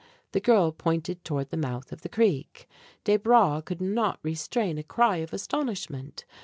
The 0.31 0.39
girl 0.39 0.71
pointed 0.71 1.23
toward 1.23 1.51
the 1.51 1.57
mouth 1.57 1.91
of 1.91 2.01
the 2.01 2.09
creek. 2.09 2.67
Desbra 3.03 3.61
could 3.63 3.81
not 3.83 4.17
restrain 4.23 4.79
a 4.79 4.83
cry 4.83 5.17
of 5.17 5.31
astonishment. 5.31 6.25